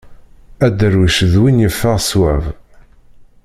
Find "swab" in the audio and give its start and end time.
2.09-2.43